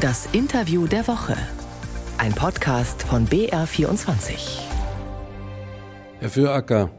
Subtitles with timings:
[0.00, 1.34] Das Interview der Woche.
[2.18, 4.60] Ein Podcast von BR24.
[6.20, 6.90] Herr Füracker,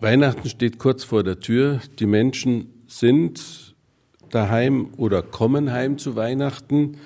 [0.00, 1.80] Weihnachten steht kurz vor der Tür.
[1.98, 3.74] Die Menschen sind
[4.28, 6.98] daheim oder kommen heim zu Weihnachten.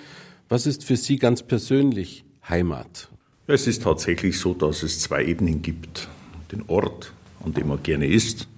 [0.48, 3.08] Was ist für Sie ganz persönlich Heimat?
[3.46, 6.08] Es ist tatsächlich so, dass es zwei Ebenen gibt.
[6.50, 7.12] Den Ort,
[7.44, 8.48] an dem man gerne ist,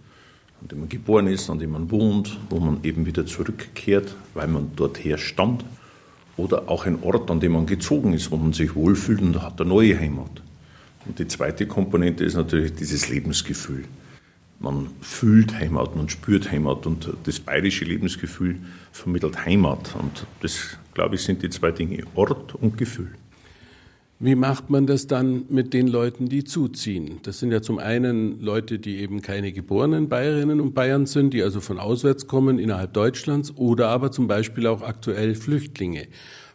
[0.62, 4.48] an dem man geboren ist, an dem man wohnt, wo man eben wieder zurückkehrt, weil
[4.48, 5.66] man dort stammt.
[6.38, 9.60] Oder auch ein Ort, an dem man gezogen ist, wo man sich wohlfühlt und hat
[9.60, 10.30] eine neue Heimat.
[11.04, 13.84] Und die zweite Komponente ist natürlich dieses Lebensgefühl.
[14.60, 18.56] Man fühlt Heimat, man spürt Heimat und das bayerische Lebensgefühl
[18.92, 19.94] vermittelt Heimat.
[19.98, 23.10] Und das, glaube ich, sind die zwei Dinge, Ort und Gefühl.
[24.20, 27.20] Wie macht man das dann mit den Leuten, die zuziehen?
[27.22, 31.42] Das sind ja zum einen Leute, die eben keine geborenen Bayerinnen und Bayern sind, die
[31.44, 36.08] also von auswärts kommen innerhalb Deutschlands oder aber zum Beispiel auch aktuell Flüchtlinge.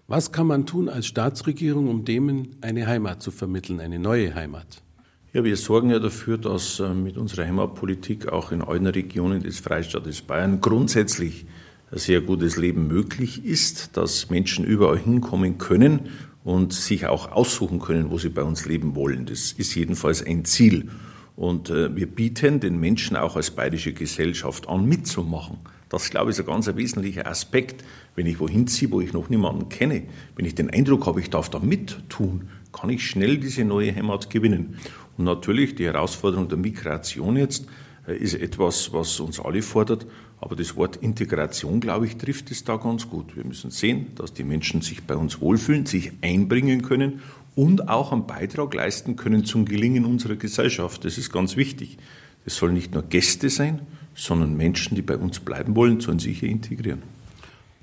[0.10, 4.84] Was kann man tun als Staatsregierung, um denen eine Heimat zu vermitteln, eine neue Heimat?
[5.32, 9.62] Ja, wir sorgen ja dafür, dass äh, mit unserer Heimatpolitik auch in allen Regionen des
[9.62, 11.46] Freistaates Bayern grundsätzlich
[11.92, 16.10] ein sehr gutes Leben möglich ist, dass Menschen überall hinkommen können
[16.44, 19.26] und sich auch aussuchen können, wo sie bei uns leben wollen.
[19.26, 20.90] Das ist jedenfalls ein Ziel.
[21.36, 25.58] Und äh, wir bieten den Menschen auch als bayerische Gesellschaft an, mitzumachen.
[25.90, 27.84] Das, glaube ich, ist ein ganz wesentlicher Aspekt.
[28.16, 30.04] Wenn ich wohin ziehe, wo ich noch niemanden kenne,
[30.36, 34.30] wenn ich den Eindruck habe, ich darf da mittun, kann ich schnell diese neue Heimat
[34.30, 34.78] gewinnen.
[35.18, 37.68] Und natürlich die Herausforderung der Migration jetzt
[38.08, 40.06] ist etwas, was uns alle fordert.
[40.40, 43.36] Aber das Wort Integration, glaube ich, trifft es da ganz gut.
[43.36, 47.22] Wir müssen sehen, dass die Menschen sich bei uns wohlfühlen, sich einbringen können
[47.56, 51.06] und auch einen Beitrag leisten können zum Gelingen unserer Gesellschaft.
[51.06, 51.98] Das ist ganz wichtig.
[52.44, 53.82] Das sollen nicht nur Gäste sein,
[54.16, 57.04] sondern Menschen, die bei uns bleiben wollen, sollen sich hier integrieren.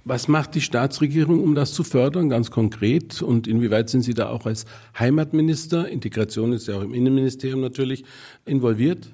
[0.05, 3.23] Was macht die Staatsregierung, um das zu fördern, ganz konkret?
[3.23, 4.65] Und inwieweit sind Sie da auch als
[4.99, 8.05] Heimatminister, Integration ist ja auch im Innenministerium natürlich,
[8.45, 9.11] involviert?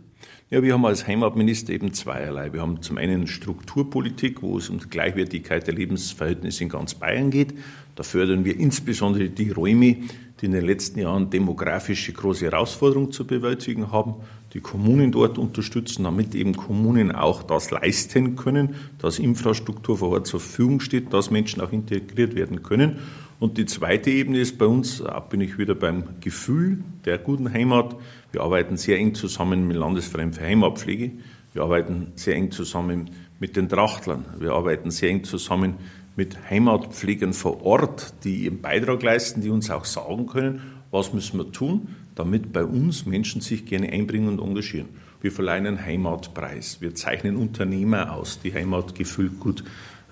[0.49, 2.53] Ja, wir haben als Heimatminister eben zweierlei.
[2.53, 7.33] Wir haben zum einen Strukturpolitik, wo es um die Gleichwertigkeit der Lebensverhältnisse in ganz Bayern
[7.33, 7.53] geht.
[7.97, 9.97] Da fördern wir insbesondere die Räume,
[10.41, 14.15] die in den letzten Jahren demografische große Herausforderungen zu bewältigen haben,
[14.55, 20.29] die Kommunen dort unterstützen, damit eben Kommunen auch das leisten können, dass Infrastruktur vor Ort
[20.29, 23.01] zur Verfügung steht, dass Menschen auch integriert werden können.
[23.39, 27.97] Und die zweite Ebene ist bei uns, bin ich wieder beim Gefühl der guten Heimat.
[28.33, 31.13] Wir arbeiten sehr eng zusammen mit Landesverein für Heimatpflege.
[31.53, 34.25] Wir arbeiten sehr eng zusammen mit den Trachtlern.
[34.39, 35.75] Wir arbeiten sehr eng zusammen
[36.17, 41.39] mit Heimatpflegern vor Ort, die ihren Beitrag leisten, die uns auch sagen können, was müssen
[41.39, 44.89] wir tun, damit bei uns Menschen sich gerne einbringen und engagieren.
[45.21, 46.81] Wir verleihen einen Heimatpreis.
[46.81, 49.63] Wir zeichnen Unternehmer aus, die Heimatgefühl gut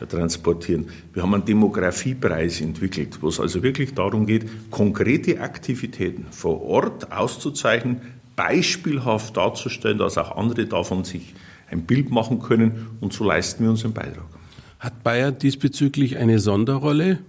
[0.06, 0.88] transportieren.
[1.12, 7.12] Wir haben einen Demografiepreis entwickelt, wo es also wirklich darum geht, konkrete Aktivitäten vor Ort
[7.12, 8.00] auszuzeichnen,
[8.36, 11.34] beispielhaft darzustellen, dass auch andere davon sich
[11.70, 14.26] ein Bild machen können und so leisten wir unseren Beitrag.
[14.78, 17.20] Hat Bayern diesbezüglich eine Sonderrolle?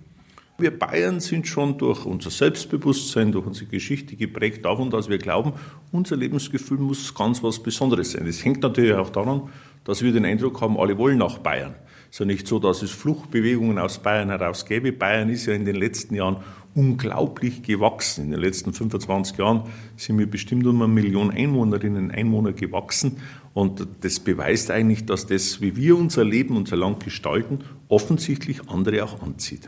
[0.58, 5.52] Wir Bayern sind schon durch unser Selbstbewusstsein, durch unsere Geschichte geprägt davon, dass wir glauben,
[5.92, 8.26] unser Lebensgefühl muss ganz was Besonderes sein.
[8.26, 9.50] Das hängt natürlich auch daran,
[9.84, 11.76] dass wir den Eindruck haben, alle wollen nach Bayern.
[12.16, 14.94] Es ist ja nicht so, dass es Fluchtbewegungen aus Bayern heraus gäbe.
[14.94, 16.38] Bayern ist ja in den letzten Jahren
[16.74, 18.24] unglaublich gewachsen.
[18.24, 19.64] In den letzten 25 Jahren
[19.98, 23.18] sind wir bestimmt um eine Million Einwohnerinnen und Einwohner gewachsen.
[23.54, 29.04] Und das beweist eigentlich, dass das, wie wir unser Leben, unser Land gestalten, offensichtlich andere
[29.04, 29.68] auch anzieht.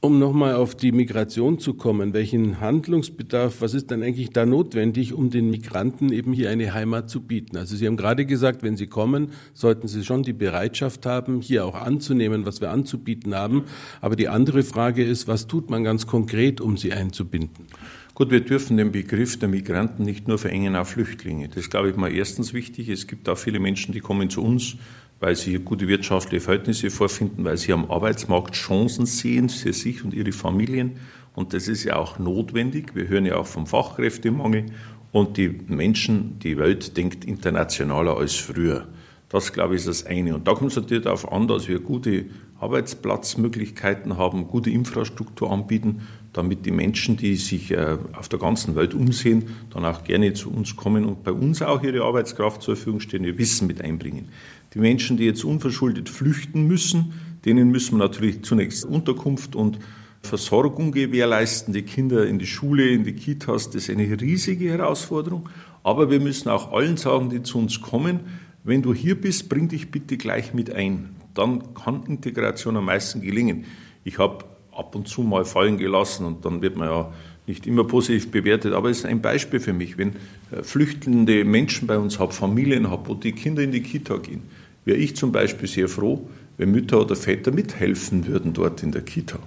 [0.00, 5.14] Um nochmal auf die Migration zu kommen, welchen Handlungsbedarf, was ist denn eigentlich da notwendig,
[5.14, 7.56] um den Migranten eben hier eine Heimat zu bieten?
[7.56, 11.64] Also Sie haben gerade gesagt, wenn sie kommen, sollten sie schon die Bereitschaft haben, hier
[11.64, 13.64] auch anzunehmen, was wir anzubieten haben.
[14.02, 17.66] Aber die andere Frage ist, was tut man ganz konkret, um sie einzubinden?
[18.14, 21.48] Gut, wir dürfen den Begriff der Migranten nicht nur verengen auf Flüchtlinge.
[21.48, 22.90] Das ist, glaube ich, mal erstens wichtig.
[22.90, 24.76] Es gibt auch viele Menschen, die kommen zu uns
[25.20, 30.04] weil sie hier gute wirtschaftliche Verhältnisse vorfinden, weil sie am Arbeitsmarkt Chancen sehen für sich
[30.04, 30.98] und ihre Familien.
[31.34, 32.94] Und das ist ja auch notwendig.
[32.94, 34.66] Wir hören ja auch vom Fachkräftemangel.
[35.12, 38.86] Und die Menschen, die Welt denkt internationaler als früher.
[39.28, 40.34] Das, glaube ich, ist das eine.
[40.34, 42.26] Und da kommt es natürlich darauf an, dass wir gute
[42.60, 46.02] Arbeitsplatzmöglichkeiten haben, gute Infrastruktur anbieten,
[46.32, 50.50] damit die Menschen, die sich äh, auf der ganzen Welt umsehen, dann auch gerne zu
[50.50, 54.28] uns kommen und bei uns auch ihre Arbeitskraft zur Verfügung stehen, ihr Wissen mit einbringen.
[54.76, 57.14] Die Menschen, die jetzt unverschuldet flüchten müssen,
[57.46, 59.78] denen müssen wir natürlich zunächst Unterkunft und
[60.20, 65.48] Versorgung gewährleisten, die Kinder in die Schule, in die Kitas, das ist eine riesige Herausforderung.
[65.82, 68.20] Aber wir müssen auch allen sagen, die zu uns kommen,
[68.64, 71.16] wenn du hier bist, bring dich bitte gleich mit ein.
[71.32, 73.64] Dann kann Integration am meisten gelingen.
[74.04, 77.12] Ich habe ab und zu mal fallen gelassen und dann wird man ja
[77.46, 80.10] nicht immer positiv bewertet, aber es ist ein Beispiel für mich, wenn
[80.50, 84.42] äh, flüchtende Menschen bei uns haben, Familien haben, wo die Kinder in die Kita gehen,
[84.84, 86.28] wäre ich zum Beispiel sehr froh,
[86.58, 89.38] wenn Mütter oder Väter mithelfen würden dort in der Kita.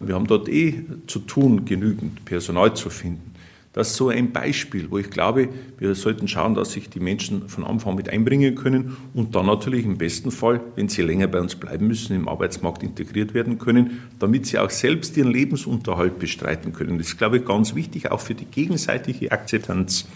[0.00, 3.31] Wir haben dort eh zu tun, genügend Personal zu finden.
[3.72, 5.48] Das ist so ein Beispiel, wo ich glaube,
[5.78, 9.86] wir sollten schauen, dass sich die Menschen von Anfang mit einbringen können und dann natürlich
[9.86, 14.02] im besten Fall, wenn sie länger bei uns bleiben müssen, im Arbeitsmarkt integriert werden können,
[14.18, 16.98] damit sie auch selbst ihren Lebensunterhalt bestreiten können.
[16.98, 20.06] Das ist, glaube ich, ganz wichtig, auch für die gegenseitige Akzeptanz.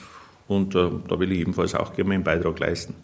[0.48, 2.94] Und äh, da will ich ebenfalls auch gerne meinen Beitrag leisten.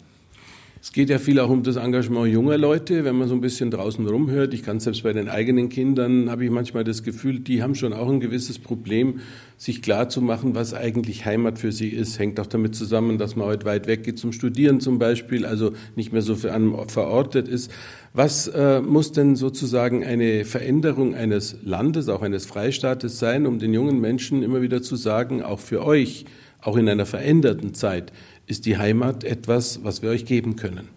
[0.83, 3.71] Es geht ja viel auch um das Engagement junger Leute, wenn man so ein bisschen
[3.71, 4.53] draußen rumhört.
[4.53, 7.93] Ich kann selbst bei den eigenen Kindern, habe ich manchmal das Gefühl, die haben schon
[7.93, 9.21] auch ein gewisses Problem,
[9.57, 12.19] sich klar zu machen, was eigentlich Heimat für sie ist.
[12.19, 15.71] Hängt auch damit zusammen, dass man heute weit weg geht zum Studieren zum Beispiel, also
[15.95, 17.71] nicht mehr so verortet ist.
[18.11, 23.73] Was äh, muss denn sozusagen eine Veränderung eines Landes, auch eines Freistaates sein, um den
[23.73, 26.25] jungen Menschen immer wieder zu sagen, auch für euch,
[26.63, 28.11] auch in einer veränderten Zeit,
[28.47, 30.89] ist die Heimat etwas, was wir euch geben können.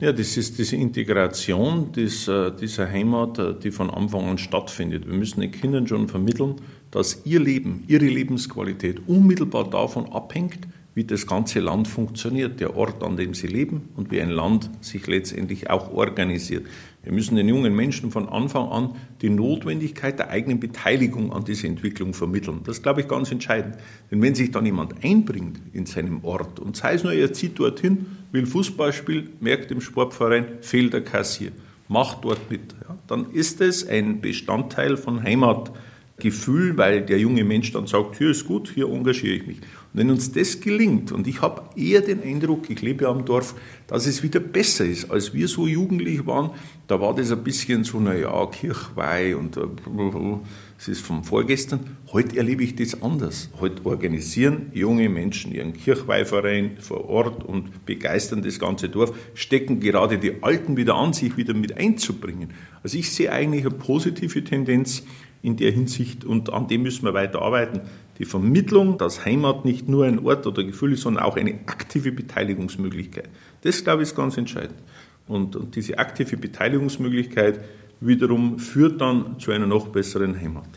[0.00, 5.06] Ja, das ist diese Integration dieser, dieser Heimat, äh, die von Anfang an stattfindet.
[5.06, 6.56] Wir müssen den Kindern schon vermitteln,
[6.90, 13.02] dass ihr Leben, ihre Lebensqualität unmittelbar davon abhängt, wie das ganze Land funktioniert, der Ort,
[13.02, 16.66] an dem sie leben und wie ein Land sich letztendlich auch organisiert.
[17.02, 21.68] Wir müssen den jungen Menschen von Anfang an die Notwendigkeit der eigenen Beteiligung an dieser
[21.68, 22.60] Entwicklung vermitteln.
[22.64, 23.76] Das ist, glaube ich, ganz entscheidend.
[24.10, 27.58] Denn wenn sich dann jemand einbringt in seinem Ort und sei es nur, er zieht
[27.58, 31.50] dorthin, will Fußball spielen, merkt im Sportverein, fehlt der Kassier,
[31.88, 35.18] macht dort mit, ja, dann ist es ein Bestandteil von
[36.14, 39.56] Heimatgefühl, weil der junge Mensch dann sagt, hier ist gut, hier engagiere ich mich.
[39.58, 43.54] Und wenn uns das gelingt, und ich habe eher den Eindruck, ich lebe am Dorf,
[43.86, 46.50] dass es wieder besser ist, als wir so jugendlich waren,
[46.86, 49.58] da war das ein bisschen so, naja, Kirchweih und
[50.78, 51.96] es ist vom Vorgestern.
[52.12, 53.48] Heute erlebe ich das anders.
[53.60, 60.18] Heute organisieren junge Menschen ihren Kirchweihverein vor Ort und begeistern das ganze Dorf, stecken gerade
[60.18, 62.50] die Alten wieder an, sich wieder mit einzubringen.
[62.82, 65.04] Also ich sehe eigentlich eine positive Tendenz
[65.44, 67.82] in der Hinsicht und an dem müssen wir weiter arbeiten
[68.18, 72.12] die Vermittlung, dass Heimat nicht nur ein Ort oder Gefühl ist, sondern auch eine aktive
[72.12, 73.28] Beteiligungsmöglichkeit.
[73.62, 74.78] Das, glaube ich, ist ganz entscheidend.
[75.26, 77.60] Und, und diese aktive Beteiligungsmöglichkeit
[78.00, 80.68] wiederum führt dann zu einer noch besseren Heimat.